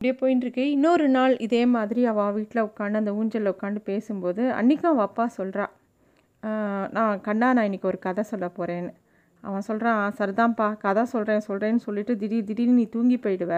அப்படியே 0.01 0.13
போயின்ட்டுருக்கு 0.21 0.63
இன்னொரு 0.75 1.05
நாள் 1.09 1.33
இதே 1.45 1.61
மாதிரி 1.65 2.01
அவள் 2.05 2.33
வீட்டில் 2.33 2.61
உட்காந்து 2.61 2.99
அந்த 3.01 3.13
ஊஞ்சலில் 3.19 3.53
உட்காந்து 3.53 3.79
பேசும்போது 3.83 4.43
அன்றைக்கும் 4.57 4.91
அவள் 4.91 5.07
அப்பா 5.09 5.25
சொல்கிறா 5.37 5.65
நான் 6.95 7.21
கண்ணா 7.21 7.47
நான் 7.53 7.67
இன்றைக்கி 7.69 7.87
ஒரு 7.91 7.99
கதை 7.99 8.23
சொல்ல 8.23 8.47
போகிறேன்னு 8.57 8.91
அவன் 9.43 9.65
சொல்கிறான் 9.67 10.13
சரிதான்ப்பா 10.19 10.67
கதை 10.77 11.03
சொல்கிறேன் 11.13 11.45
சொல்கிறேன்னு 11.47 11.81
சொல்லிட்டு 11.85 12.13
திடீர் 12.17 12.47
திடீர்னு 12.49 12.79
நீ 12.79 12.85
தூங்கி 12.95 13.17
போயிடுவ. 13.17 13.53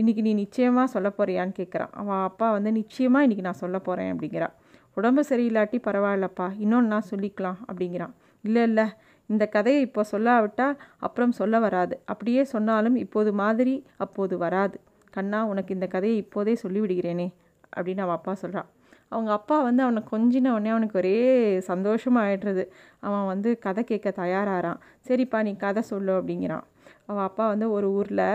இன்றைக்கி 0.00 0.22
நீ 0.26 0.32
நிச்சயமாக 0.34 0.92
சொல்ல 0.94 1.08
போகிறியான்னு 1.18 1.54
கேட்குறான் 1.58 1.92
அவன் 2.00 2.22
அப்பா 2.22 2.46
வந்து 2.50 2.70
நிச்சயமாக 2.72 3.26
இன்றைக்கி 3.26 3.44
நான் 3.48 3.62
சொல்ல 3.62 3.78
போகிறேன் 3.78 4.10
அப்படிங்கிறான். 4.14 4.54
உடம்பு 4.96 5.22
சரியில்லாட்டி 5.30 5.78
பரவாயில்லப்பா 5.88 6.46
இன்னொன்று 6.64 6.92
நான் 6.94 7.08
சொல்லிக்கலாம் 7.10 7.58
அப்படிங்கிறான். 7.68 8.14
இல்லை 8.44 8.62
இல்லை 8.62 8.86
இந்த 9.30 9.44
கதையை 9.46 9.80
இப்போ 9.86 10.02
சொல்லாவிட்டால் 10.12 10.76
அப்புறம் 10.98 11.32
சொல்ல 11.40 11.58
வராது. 11.58 11.94
அப்படியே 12.04 12.44
சொன்னாலும் 12.54 12.96
இப்போது 13.04 13.32
மாதிரி 13.42 13.74
அப்போது 13.96 14.36
வராது. 14.38 14.76
கண்ணா 15.16 15.38
உனக்கு 15.52 15.74
இந்த 15.74 15.86
கதையை 15.86 16.16
இப்போதே 16.24 16.56
சொல்லிவிடுகிறேனே 16.64 17.28
அப்படின்னு 17.76 18.04
அவன் 18.06 18.18
அப்பா 18.18 18.34
சொல்கிறான் 18.34 18.68
அவங்க 19.12 19.30
அப்பா 19.38 19.56
வந்து 19.68 19.82
அவனை 19.86 20.00
கொஞ்சின 20.12 20.50
உடனே 20.56 20.70
அவனுக்கு 20.74 20.98
ஒரே 21.02 21.16
சந்தோஷமாக 21.70 22.26
ஆயிடுறது 22.26 22.64
அவன் 23.06 23.26
வந்து 23.32 23.50
கதை 23.64 23.82
கேட்க 23.84 24.08
தயாராகிறான் 24.22 24.80
சரிப்பா 25.08 25.38
நீ 25.48 25.52
கதை 25.64 25.82
சொல்லு 25.92 26.12
அப்படிங்கிறான். 26.18 26.66
அவன் 27.08 27.24
அப்பா 27.28 27.44
வந்து 27.52 27.66
ஒரு 27.76 27.88
ஊரில் 27.98 28.26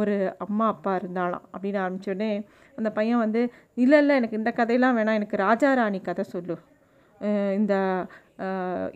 ஒரு 0.00 0.14
அம்மா 0.44 0.66
அப்பா 0.74 0.92
இருந்தாலாம் 1.00 1.44
அப்படின்னு 1.52 1.78
ஆரம்பித்தோடனே 1.84 2.30
அந்த 2.78 2.90
பையன் 2.98 3.22
வந்து 3.24 3.40
இல்லை 3.84 3.98
இல்லை 4.02 4.14
எனக்கு 4.20 4.38
இந்த 4.40 4.50
கதையெல்லாம் 4.58 4.96
வேணாம். 4.98 5.18
எனக்கு 5.20 5.36
ராஜா 5.46 5.70
ராணி 5.80 6.00
கதை 6.08 6.24
சொல்லு. 6.34 6.56
இந்த 7.60 7.74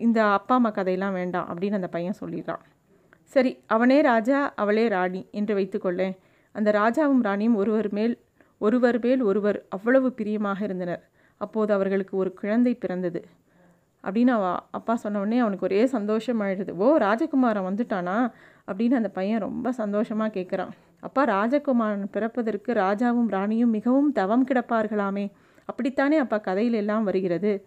இந்த 0.05 0.19
அப்பா 0.37 0.53
அம்மா 0.59 0.71
கதையெல்லாம் 0.77 1.17
வேண்டாம். 1.19 1.47
அப்படின்னு 1.51 1.79
அந்த 1.79 1.89
பையன் 1.95 2.19
சொல்லிடுறான். 2.21 2.63
சரி 3.33 3.51
அவனே 3.75 3.97
ராஜா 4.11 4.39
அவளே 4.61 4.85
ராணி 4.95 5.21
என்று 5.39 5.53
வைத்துக்கொள்ளேன் 5.59 6.15
அந்த 6.55 6.69
ராஜாவும் 6.81 7.25
ராணியும் 7.27 7.59
ஒருவர் 7.61 7.89
மேல் 7.97 8.15
ஒருவர் 8.61 8.97
மேல் 9.05 9.21
ஒருவர் 9.29 9.57
அவ்வளவு 9.75 10.07
பிரியமாக 10.19 10.59
இருந்தனர். 10.67 11.03
அப்போது 11.37 11.73
அவர்களுக்கு 11.73 12.17
ஒரு 12.17 12.33
குழந்தை 12.33 12.73
பிறந்தது. 12.75 13.21
அப்படின்னு 14.03 14.27
அவ 14.27 14.45
அப்பா 14.71 14.95
சொன்ன 14.95 15.19
உடனே 15.19 15.37
அவனுக்கு 15.39 15.65
ஒரே 15.65 15.85
சந்தோஷம் 15.85 16.41
ஆயிடுது 16.41 16.73
ஓ 16.77 16.97
ராஜகுமாரன் 16.97 17.67
வந்துட்டானா? 17.69 18.17
அப்படின்னு 18.67 18.93
அந்த 18.93 19.09
பையன் 19.09 19.39
ரொம்ப 19.39 19.71
சந்தோஷமாக 19.71 20.39
கேட்குறான் 20.39 20.73
அப்பா 20.99 21.25
ராஜகுமாரன் 21.25 22.05
பிறப்பதற்கு 22.11 22.73
ராஜாவும் 22.73 23.27
ராணியும் 23.27 23.69
மிகவும் 23.69 24.11
தவம் 24.11 24.45
கிடப்பார்களாமே. 24.45 25.25
அப்படித்தானே 25.65 26.17
அப்பா 26.17 26.37
கதையில் 26.37 26.73
எல்லாம் 26.73 27.03
வருகிறது? 27.03 27.65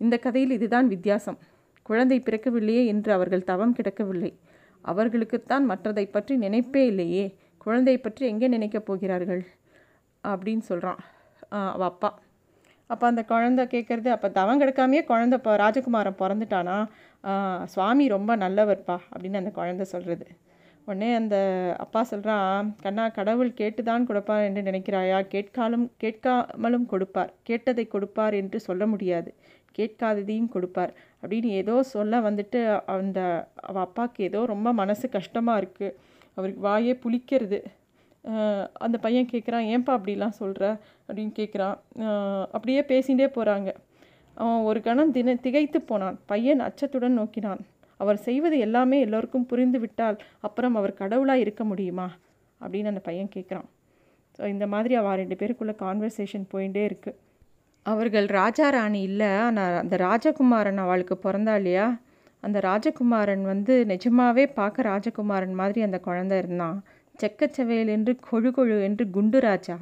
இந்த 0.00 0.16
கதையில் 0.18 0.50
இதுதான் 0.50 0.88
வித்தியாசம். 0.88 1.38
குழந்தை 1.82 2.18
பிறக்கவில்லையே 2.18 2.86
என்று 2.86 3.12
அவர்கள் 3.12 3.44
தவம் 3.44 3.74
கிடக்கவில்லை. 3.74 4.32
அவர்களுக்குத்தான் 4.84 5.64
மற்றதை 5.70 6.10
பற்றி 6.10 6.36
நினைப்பே 6.36 6.86
இல்லையே. 6.86 7.36
குழந்தை 7.58 7.98
பற்றி 7.98 8.26
எங்கே 8.26 8.48
நினைக்கப் 8.48 8.86
போகிறார்கள்? 8.86 9.42
அப்படின்னு 10.24 10.64
சொல்கிறான் 10.70 11.00
அவள் 11.48 11.86
அப்பா. 11.86 12.10
அப்போ 12.94 13.06
அந்த 13.12 13.22
குழந்த 13.28 13.62
கேட்குறது 13.74 14.08
அப்போ 14.16 14.28
தவம் 14.38 14.60
கெடுக்காமையே 14.60 15.02
குழந்த 15.10 15.38
இப்போ 15.40 15.52
ராஜகுமாரன் 15.64 16.20
பிறந்துட்டானா? 16.22 16.76
சுவாமி 17.74 18.06
ரொம்ப 18.16 18.32
நல்லவர்ப்பா 18.36 18.96
அப்படின்னு 19.12 19.40
அந்த 19.42 19.52
குழந்த 19.60 19.84
சொல்கிறது 19.92 20.26
உடனே 20.88 21.08
அந்த 21.14 21.36
அப்பா 21.78 22.00
சொல்கிறான் 22.02 22.66
கண்ணா 22.82 23.04
கடவுள் 23.18 23.50
கேட்டுதான் 23.60 24.06
கொடுப்பார் 24.08 24.46
என்று 24.48 24.62
நினைக்கிறாயா? 24.62 25.18
கேட்காலும் 25.34 25.86
கேட்காமலும் 26.02 26.86
கொடுப்பார். 26.86 27.30
கேட்டதை 27.48 27.84
கொடுப்பார் 27.94 28.34
என்று 28.40 28.58
சொல்ல 28.60 28.86
முடியாது. 28.86 29.30
கேட்காததையும் 29.78 30.50
கொடுப்பார். 30.54 30.92
அப்படின்னு 31.22 31.50
ஏதோ 31.60 31.76
சொல்ல 31.94 32.20
வந்துட்டு 32.28 32.60
அந்த 32.96 33.20
அவள் 33.68 33.84
அப்பாவுக்கு 33.86 34.20
ஏதோ 34.28 34.40
ரொம்ப 34.52 34.68
மனசு 34.82 35.08
கஷ்டமாக 35.16 35.62
இருக்குது 35.62 35.96
அவருக்கு 36.36 36.62
வாயே 36.68 36.94
புளிக்கிறது. 37.04 37.58
அந்த 38.84 38.96
பையன் 39.04 39.30
கேட்குறான் 39.32 39.66
ஏன்பா 39.74 39.92
அப்படிலாம் 39.98 40.38
சொல்கிற 40.40 40.64
அப்படின்னு 41.06 41.32
கேட்குறான் 41.40 41.76
அப்படியே 42.54 42.82
பேசிகிட்டே 42.92 43.28
போகிறாங்க 43.36 43.70
அவன் 44.36 44.64
ஒரு 44.68 44.78
கணம் 44.86 45.14
தின 45.16 45.34
திகைத்து 45.46 45.78
போனான். 45.90 46.16
பையன் 46.30 46.62
அச்சத்துடன் 46.66 47.18
நோக்கினான். 47.20 47.60
அவர் 48.00 48.18
செய்வது 48.26 48.56
எல்லாமே 48.66 48.96
எல்லோருக்கும் 49.06 49.48
புரிந்து 49.50 49.78
விட்டால் 49.82 50.16
அப்புறம் 50.46 50.76
அவர் 50.80 50.92
கடவுளாக 51.02 51.42
இருக்க 51.44 51.62
முடியுமா? 51.70 52.06
அப்படின்னு 52.60 52.90
அந்த 52.92 53.02
பையன் 53.08 53.34
கேட்குறான் 53.36 53.68
ஸோ 54.38 54.42
இந்த 54.54 54.66
மாதிரி 54.72 54.94
அவள் 55.00 55.20
ரெண்டு 55.20 55.36
பேருக்குள்ளே 55.40 55.74
கான்வர்சேஷன் 55.84 56.46
போயிட்டே 56.52 56.82
இருக்குது 56.88 57.18
அவர்கள் 57.86 58.26
ராஜா 58.40 58.66
ராணி 58.74 59.00
இல்லை. 59.08 59.30
ஆனால் 59.46 59.78
அந்த 59.82 59.94
ராஜகுமாரன் 60.06 60.80
அவளுக்கு 60.84 61.16
பிறந்தா 61.24 61.54
இல்லையா? 61.60 61.86
அந்த 62.42 62.58
ராஜகுமாரன் 62.68 63.44
வந்து 63.52 63.74
நிஜமாவே 63.92 64.44
பார்க்க 64.58 64.88
ராஜகுமாரன் 64.92 65.54
மாதிரி 65.60 65.80
அந்த 65.86 65.98
குழந்தை 66.06 66.38
இருந்தான். 66.42 66.78
செக்கச்சவையல் 67.14 67.90
என்று 67.96 68.12
கொழு 68.28 68.50
கொழு 68.50 68.76
என்று 68.82 69.04
குண்டு 69.10 69.38
ராஜா. 69.40 69.76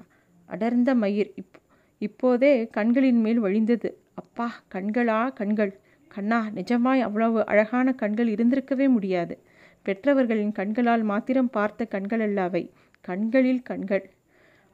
அடர்ந்த 0.49 0.91
மயிர். 0.95 1.31
இப் 1.37 1.57
இப்போதே 2.01 2.53
கண்களின் 2.71 3.21
மேல் 3.21 3.41
வழிந்தது. 3.41 3.89
அப்பா 4.15 4.47
கண்களா 4.75 5.19
கண்கள். 5.33 5.73
கண்ணா 6.11 6.39
நிஜமாய் 6.55 7.01
அவ்வளவு 7.01 7.41
அழகான 7.47 7.89
கண்கள் 7.95 8.31
இருந்திருக்கவே 8.35 8.87
முடியாது. 8.89 9.35
பெற்றவர்களின் 9.87 10.53
கண்களால் 10.53 11.05
மாத்திரம் 11.05 11.51
பார்த்த 11.51 11.85
கண்கள் 11.87 12.21
அல்ல 12.21 12.41
அவை. 12.43 12.65
கண்களில் 13.05 13.63
கண்கள். 13.63 14.05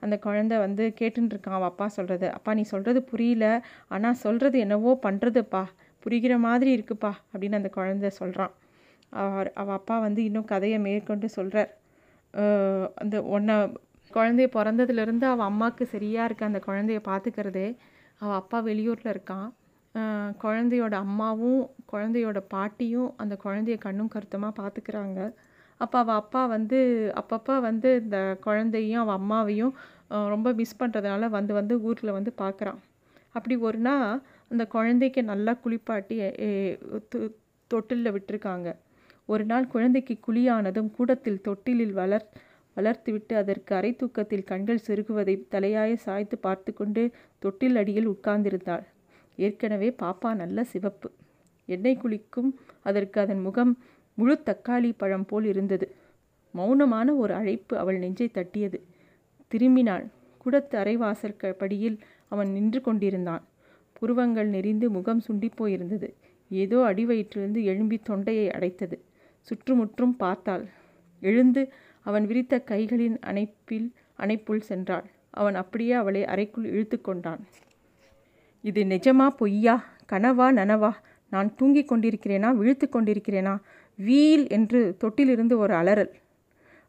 அந்த 0.03 0.17
குழந்த 0.25 0.55
வந்து 0.59 0.85
கேட்டுருக்கான் 1.01 1.57
அவள் 1.57 1.71
அப்பா 1.71 1.87
சொல்கிறது 1.89 2.27
அப்பா 2.33 2.51
நீ 2.55 2.65
சொல்கிறது 2.73 3.01
புரியல. 3.05 3.45
ஆனால் 3.89 4.21
சொல்கிறது 4.25 4.59
என்னவோ 4.59 4.93
பண்ணுறதுப்பா 5.07 5.63
புரிகிற 6.07 6.35
மாதிரி 6.39 6.71
இருக்குப்பா. 6.77 7.13
அப்படின்னு 7.33 7.61
அந்த 7.61 7.71
குழந்த 7.75 8.11
சொல்கிறான் 8.21 8.55
அவர் 9.23 9.51
அவள் 9.55 9.77
அப்பா 9.77 9.97
வந்து 9.99 10.21
இன்னும் 10.25 10.45
கதையை 10.45 10.79
மேற்கொண்டு 10.81 11.29
சொல்கிறார் 11.31 11.71
அந்த 13.03 13.17
ஒன்றை 13.37 13.57
குழந்தைய 14.11 14.49
பிறந்ததுலேருந்து 14.57 15.27
அவள் 15.33 15.49
அம்மாவுக்கு 15.51 15.85
சரியாக 15.95 16.27
இருக்க 16.29 16.51
அந்த 16.51 16.61
குழந்தைய 16.69 17.01
பார்த்துக்கிறதே 17.09 17.69
அவள் 18.21 18.39
அப்பா 18.43 18.59
வெளியூரில் 18.69 19.13
இருக்கான். 19.15 19.49
குழந்தையோட 20.45 20.95
அம்மாவும் 21.07 21.61
குழந்தையோட 21.93 22.39
பாட்டியும் 22.55 23.11
அந்த 23.23 23.35
குழந்தைய 23.45 23.77
கண்ணும் 23.87 24.13
கருத்தமாக 24.15 24.53
பார்த்துக்கிறாங்க 24.61 25.21
அப்போ 25.81 25.97
அவள் 26.03 26.21
அப்பா 26.23 26.43
வந்து 26.55 26.79
அப்பப்போ 27.21 27.55
வந்து 27.69 27.91
இந்த 28.03 28.19
குழந்தையும் 28.47 29.03
அவள் 29.03 29.19
அம்மாவையும் 29.21 29.73
ரொம்ப 30.35 30.49
மிஸ் 30.61 30.81
பண்ணுறதுனால 30.81 31.29
வந்து 31.37 31.53
வந்து 31.61 31.75
ஊரில் 31.89 32.17
வந்து 32.19 32.33
பார்க்குறான் 32.43 32.81
அப்படி 33.37 33.55
ஒரு 33.69 33.79
நாள் 33.89 34.07
அந்த 34.51 34.65
குழந்தைக்கு 34.75 35.21
நல்லா 35.33 35.53
குளிப்பாட்டி 35.65 36.17
தொட்டிலில் 37.71 38.15
விட்டுருக்காங்க. 38.15 38.69
ஒரு 39.29 39.45
நாள் 39.45 39.67
குழந்தைக்கு 39.67 40.15
குழியானதும் 40.27 40.91
கூடத்தில் 40.91 41.41
தொட்டிலில் 41.41 41.93
வளர் 41.93 42.27
வளர்த்துவிட்டு 42.77 43.35
அதற்கு 43.35 43.75
அரை 43.75 43.97
தூக்கத்தில் 43.97 44.45
கண்கள் 44.45 44.85
செருகுவதை 44.87 45.35
தலையாய 45.51 45.95
சாய்த்து 45.95 46.39
பார்த்து 46.39 46.73
கொண்டு 46.73 47.03
தொட்டில் 47.39 47.77
அடியில் 47.77 48.09
உட்கார்ந்திருந்தாள். 48.09 48.85
ஏற்கனவே 49.37 49.89
பாப்பா 50.03 50.35
நல்ல 50.35 50.65
சிவப்பு. 50.65 51.09
எண்ணெய் 51.69 52.01
குளிக்கும் 52.03 52.51
அதற்கு 52.83 53.21
அதன் 53.21 53.41
முகம் 53.41 53.73
முழு 54.15 54.43
தக்காளி 54.47 54.93
பழம் 54.97 55.27
போல் 55.27 55.45
இருந்தது. 55.45 55.87
மௌனமான 56.55 57.17
ஒரு 57.17 57.35
அழைப்பு 57.35 57.75
அவள் 57.79 57.99
நெஞ்சை 57.99 58.29
தட்டியது. 58.29 58.79
திரும்பினாள். 59.51 60.07
குடத்து 60.45 60.77
அரைவாசல் 60.77 61.57
படியில் 61.57 61.99
அவன் 62.29 62.51
நின்று 62.53 62.81
கொண்டிருந்தான். 62.81 63.45
புருவங்கள் 63.93 64.49
நெறிந்து 64.49 64.91
முகம் 64.91 65.23
சுண்டி 65.29 65.51
போயிருந்தது. 65.57 66.09
ஏதோ 66.51 66.79
அடிவயிற்றிலிருந்து 66.91 67.63
எழும்பி 67.65 67.97
தொண்டையை 67.99 68.47
அடைத்தது. 68.51 68.97
சுற்றுமுற்றும் 69.41 70.17
பார்த்தாள். 70.17 70.65
எழுந்து 71.23 71.73
அவன் 72.03 72.27
விரித்த 72.27 72.65
கைகளின் 72.71 73.19
அணைப்பில் 73.21 73.93
அணைப்புள் 74.19 74.61
சென்றாள். 74.69 75.07
அவன் 75.31 75.55
அப்படியே 75.55 75.93
அவளை 75.93 76.25
அறைக்குள் 76.25 76.65
இழுத்து 76.65 77.01
கொண்டான். 77.01 77.47
இது 78.61 78.85
நிஜமா 78.85 79.29
பொய்யா? 79.29 79.85
கனவா 80.13 80.47
நனவா? 80.53 80.93
நான் 81.31 81.55
தூங்கிக் 81.55 81.93
கொண்டிருக்கிறேனா? 81.93 82.55
விழுத்து 82.55 82.89
கொண்டிருக்கிறேனா? 82.89 83.59
வீல் 83.95 84.49
என்று 84.49 84.97
தொட்டிலிருந்து 85.01 85.57
ஒரு 85.57 85.75
அலறல். 85.75 86.13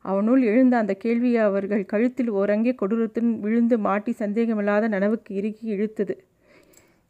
அவனுள் 0.05 0.41
எழுந்த 0.41 0.77
அந்த 0.77 0.93
கேள்வியை 0.93 1.41
அவர்கள் 1.41 1.85
கழுத்தில் 1.85 2.31
ஓரங்கே 2.31 2.73
கொடூரத்துடன் 2.81 3.39
விழுந்து 3.39 3.77
மாட்டி 3.77 4.11
சந்தேகமில்லாத 4.11 4.87
நனவுக்கு 4.87 5.31
இறுக்கி 5.35 5.65
இழுத்தது. 5.71 6.15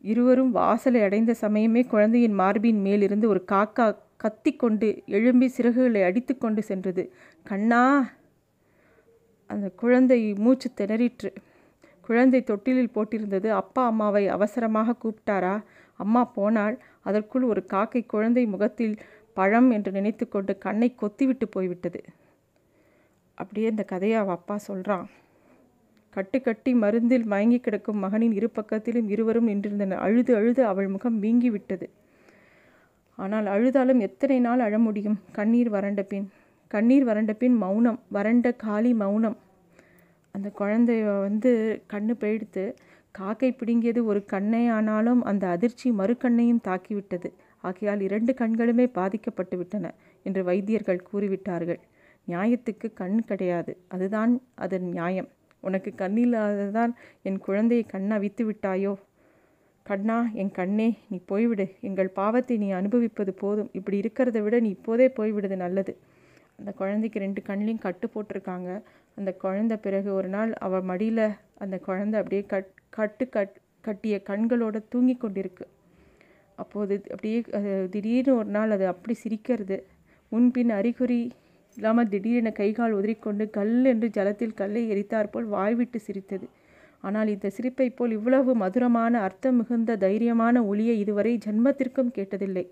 இருவரும் 0.01 0.51
வாசலை 0.51 1.01
அடைந்த 1.01 1.35
சமயமே 1.41 1.87
குழந்தையின் 1.87 2.33
மார்பின் 2.33 2.81
மேலிருந்து 2.81 3.27
ஒரு 3.27 3.45
காக்கா 3.51 3.97
கத்திக்கொண்டு 4.19 4.87
எழும்பி 5.07 5.53
சிறகுகளை 5.57 6.03
அடித்து 6.03 6.37
கொண்டு 6.37 6.63
சென்றது. 6.63 7.03
கண்ணா! 7.45 7.83
அந்த 9.49 9.69
குழந்தை 9.75 10.33
மூச்சு 10.37 10.71
திணறிற்று. 10.77 11.29
குழந்தை 12.01 12.43
தொட்டிலில் 12.43 12.93
போட்டிருந்தது. 12.95 13.47
அப்பா 13.53 13.85
அம்மாவை 13.85 14.27
அவசரமாக 14.27 14.95
கூப்பிட்டாரா? 15.03 15.55
அம்மா 15.99 16.25
போனால் 16.25 16.75
அதற்குள் 17.01 17.43
ஒரு 17.43 17.65
காக்கை 17.65 18.05
குழந்தை 18.05 18.45
முகத்தில் 18.45 18.95
பழம் 19.33 19.71
என்று 19.71 19.91
நினைத்து 19.91 20.27
கொண்டு 20.27 20.57
கண்ணை 20.57 20.95
கொத்திவிட்டு 21.01 21.45
போய்விட்டது. 21.51 22.01
அப்படியே 23.37 23.67
இந்த 23.67 23.83
கதையை 23.83 24.17
அவள் 24.17 24.35
அப்பா 24.35 24.57
சொல்கிறான் 24.57 25.07
கட்டு 26.15 26.41
கட்டி 26.41 26.73
மருந்தில் 26.73 27.25
மயங்கி 27.25 27.59
கிடக்கும் 27.59 27.99
மகனின் 27.99 28.31
இரு 28.31 28.49
பக்கத்திலும் 28.55 29.09
இருவரும் 29.09 29.47
நின்றிருந்தனர். 29.47 29.97
அழுது 29.97 30.35
அழுது 30.35 30.65
அவள் 30.65 30.87
முகம் 30.87 31.23
வீங்கிவிட்டது. 31.23 31.87
ஆனால் 33.23 33.45
அழுதாலும் 33.45 33.99
எத்தனை 33.99 34.39
நாள் 34.39 34.59
அழ 34.59 34.75
முடியும்? 34.79 35.17
கண்ணீர் 35.31 35.69
வறண்ட 35.69 36.01
பின். 36.03 36.27
கண்ணீர் 36.71 37.03
வறண்ட 37.03 37.33
பின் 37.33 37.55
மௌனம். 37.55 37.99
வறண்ட 38.07 38.51
காலி 38.65 38.93
மௌனம். 38.93 39.37
அந்த 40.35 40.47
குழந்தைய 40.59 41.19
வந்து 41.19 41.51
கண்ணு 41.93 42.13
போயிடுத்து 42.19 42.63
காக்கை 43.11 43.49
பிடுங்கியது 43.51 44.01
ஒரு 44.05 44.25
கண்ணை 44.25 44.67
ஆனாலும் 44.67 45.21
அந்த 45.23 45.47
அதிர்ச்சி 45.47 45.87
மறுக்கண்ணையும் 45.91 46.63
தாக்கிவிட்டது. 46.67 47.29
ஆகையால் 47.61 48.01
இரண்டு 48.01 48.31
கண்களுமே 48.33 48.85
பாதிக்கப்பட்டு 48.91 49.57
விட்டன 49.57 49.93
என்று 50.23 50.43
வைத்தியர்கள் 50.43 51.07
கூறிவிட்டார்கள். 51.13 51.79
நியாயத்துக்கு 52.27 52.87
கண் 52.93 53.19
கிடையாது. 53.25 53.77
அதுதான் 53.87 54.33
அதன் 54.55 54.87
நியாயம். 54.89 55.29
உனக்கு 55.63 55.91
கண்ணில்லாததான் 55.97 56.93
என் 57.21 57.39
குழந்தையை 57.39 57.85
கண் 57.89 58.11
அவித்து 58.11 58.43
விட்டாயோ? 58.45 58.93
கண்ணா 59.89 60.17
என் 60.41 60.53
கண்ணே 60.59 60.87
நீ 61.09 61.17
போய்விடு. 61.31 61.65
எங்கள் 61.87 62.09
பாவத்தை 62.19 62.55
நீ 62.63 62.67
அனுபவிப்பது 62.79 63.31
போதும். 63.43 63.69
இப்படி 63.77 63.97
இருக்கிறத 64.03 64.39
விட 64.45 64.55
நீ 64.65 64.69
இப்போதே 64.77 65.07
போய்விடுது 65.17 65.57
நல்லது. 65.65 65.93
அந்த 66.59 66.71
குழந்தைக்கு 66.81 67.23
ரெண்டு 67.25 67.41
கண்ணிலையும் 67.49 67.83
கட்டு 67.85 68.07
போட்டிருக்காங்க. 68.13 68.69
அந்த 69.17 69.31
குழந்த 69.43 69.73
பிறகு 69.85 70.09
ஒரு 70.19 70.29
நாள் 70.35 70.51
அவள் 70.65 70.85
மடியில் 70.91 71.25
அந்த 71.63 71.75
குழந்தை 71.87 72.15
அப்படியே 72.21 72.43
கட் 72.53 72.71
கட்டு 72.97 73.25
கட் 73.35 73.55
கட்டிய 73.87 74.15
கண்களோடு 74.29 74.79
தூங்கி 74.93 75.15
கொண்டிருக்கு. 75.21 75.65
அப்போது 76.61 76.95
அப்படியே 77.13 77.37
திடீர்னு 77.93 78.31
ஒரு 78.39 78.49
நாள் 78.57 78.73
அது 78.75 78.85
அப்படி 78.93 79.15
சிரிக்கிறது. 79.23 79.77
முன்பின் 80.31 80.71
அறிகுறி 80.79 81.21
இல்லாமல் 81.77 82.09
திடீரென 82.13 82.49
கைகால் 82.59 82.95
உதறிக்கொண்டு 82.99 83.45
கல் 83.57 83.75
என்று 83.91 84.07
ஜலத்தில் 84.17 84.57
கல்லை 84.61 84.81
எரித்தாற்போல் 84.93 85.47
வாய்விட்டு 85.55 85.99
சிரித்தது. 86.07 86.47
ஆனால் 87.01 87.31
இந்த 87.33 87.47
சிரிப்பைப் 87.57 87.95
போல் 87.95 88.11
இவ்வளவு 88.11 88.51
மதுரமான 88.55 89.19
அர்த்தம் 89.19 89.57
மிகுந்த 89.57 89.97
தைரியமான 89.97 90.63
ஒளியை 90.65 90.95
இதுவரை 90.99 91.33
ஜென்மத்திற்கும் 91.45 92.13
கேட்டதில்லை. 92.17 92.65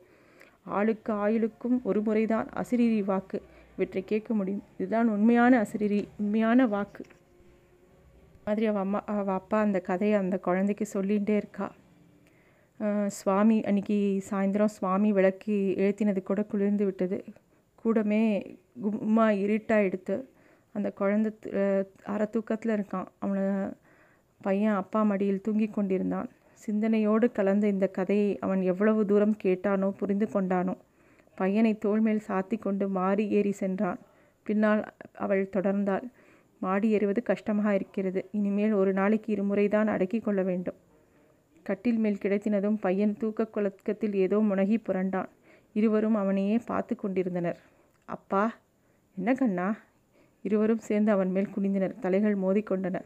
ஆளுக்கு 0.77 1.12
ஆயுளுக்கும் 1.25 1.77
ஒரு 1.84 2.00
முறைதான் 2.01 2.48
அசிரிரி 2.62 3.00
வாக்கு. 3.05 3.39
இவற்றை 3.75 4.03
கேட்க 4.03 4.31
முடியும். 4.34 4.63
இதுதான் 4.77 5.07
உண்மையான 5.07 5.53
அசிரிரி 5.63 6.01
உண்மையான 6.19 6.67
வாக்கு. 6.67 7.03
மாதிரி 8.46 8.65
அவள் 8.65 8.81
அம்மா 8.81 9.00
அவள் 9.13 9.39
அப்பா 9.41 9.57
அந்த 9.60 9.79
கதையை 9.79 10.17
அந்த 10.19 10.36
குழந்தைக்கு 10.39 10.86
சொல்லிகிட்டே 10.93 11.36
இருக்கா. 11.41 11.67
சுவாமி 13.19 13.57
அன்றைக்கி 13.62 13.98
சாயந்தரம் 14.29 14.75
சுவாமி 14.77 15.10
விளக்கி 15.12 15.57
எழுத்தினது 15.77 16.22
கூட 16.24 16.41
குளிர்ந்து 16.43 16.86
விட்டது. 16.86 17.17
கூடமே 17.81 18.24
கும்மா 18.84 19.27
இருட்டாக 19.43 19.88
எடுத்து 19.88 20.15
அந்த 20.75 20.89
குழந்தை 20.91 21.31
அரை 22.13 22.27
தூக்கத்தில் 22.31 22.75
இருக்கான். 22.77 23.07
அவனை 23.19 23.43
பையன் 24.41 24.74
அப்பா 24.74 25.03
மடியில் 25.03 25.41
தூங்கிக் 25.41 25.74
கொண்டிருந்தான். 25.74 26.29
சிந்தனையோடு 26.56 27.32
கலந்த 27.32 27.67
இந்த 27.67 27.88
கதையை 27.88 28.38
அவன் 28.39 28.62
எவ்வளவு 28.62 29.06
தூரம் 29.06 29.36
கேட்டானோ 29.44 29.89
புரிந்து 29.89 30.27
கொண்டானோ. 30.34 30.75
பையனை 31.36 31.79
தோள்மேல் 31.86 32.25
சாத்தி 32.27 32.58
கொண்டு 32.60 32.89
மாறி 32.89 33.29
ஏறி 33.29 33.51
சென்றான். 33.51 34.00
பின்னால் 34.44 34.84
அவள் 35.13 35.50
தொடர்ந்தாள். 35.56 36.06
மாடி 36.60 36.89
ஏறுவது 36.89 37.24
கஷ்டமாக 37.24 37.74
இருக்கிறது. 37.74 38.29
இனிமேல் 38.32 38.74
ஒரு 38.74 38.94
நாளைக்கு 38.94 39.34
இருமுறை 39.34 39.67
தான் 39.67 39.88
அடக்கி 39.88 40.20
கொள்ள 40.20 40.41
வேண்டும். 40.41 40.75
கட்டில் 41.63 41.98
மேல் 41.98 42.22
கிடைத்தினதும் 42.24 42.77
பையன் 42.79 43.17
தூக்க 43.17 43.46
குலக்கத்தில் 43.46 44.13
ஏதோ 44.13 44.38
முனகி 44.38 44.77
புரண்டான். 44.88 45.29
இருவரும் 45.74 46.15
அவனையே 46.15 46.58
பார்த்து 46.65 46.96
கொண்டிருந்தனர். 46.96 47.60
அப்பா 48.06 48.44
என்ன 49.17 49.34
கண்ணா? 49.34 49.67
இருவரும் 50.41 50.77
சேர்ந்து 50.77 51.12
அவன் 51.12 51.32
மேல் 51.32 51.53
குனிந்தனர். 51.56 51.96
தலைகள் 52.00 52.36
மோதிக்கொண்டன 52.36 52.98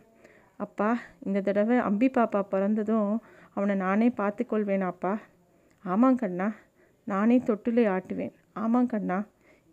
அப்பா 0.66 0.90
இந்த 1.26 1.40
தடவை 1.42 1.78
அம்பி 1.88 2.08
பாப்பா 2.18 2.42
பிறந்ததும் 2.54 3.12
அவனை 3.54 3.76
நானே 3.76 4.08
பார்த்துக்கொள்வேனாப்பா 4.20 5.14
ஆமாம் 5.86 6.20
கண்ணா 6.22 6.48
நானே 7.08 7.38
தொட்டிலை 7.40 7.86
ஆட்டுவேன். 7.96 8.34
ஆமாம் 8.54 8.90
கண்ணா 8.94 9.18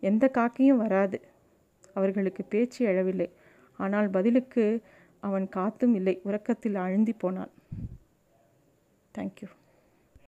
எந்த 0.03 0.25
காக்கையும் 0.37 0.81
வராது. 0.83 1.17
அவர்களுக்கு 1.93 2.43
பேச்சு 2.43 2.79
எழவில்லை. 2.87 3.27
ஆனால் 3.79 4.09
பதிலுக்கு 4.09 4.65
அவன் 5.23 5.47
காத்தும் 5.49 5.95
இல்லை. 5.95 6.15
உறக்கத்தில் 6.23 6.83
அழுந்தி 6.85 7.13
போனான் 7.17 7.53
தேங்க்யூ 9.15 9.49